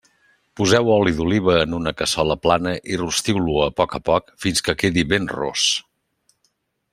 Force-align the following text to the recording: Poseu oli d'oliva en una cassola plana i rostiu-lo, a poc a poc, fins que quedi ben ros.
Poseu 0.59 0.87
oli 0.93 1.11
d'oliva 1.17 1.57
en 1.65 1.75
una 1.79 1.93
cassola 1.99 2.37
plana 2.45 2.73
i 2.95 2.99
rostiu-lo, 3.01 3.59
a 3.67 3.71
poc 3.83 3.93
a 3.99 4.01
poc, 4.09 4.35
fins 4.47 4.65
que 4.69 4.77
quedi 4.85 5.05
ben 5.13 5.31
ros. 5.35 5.69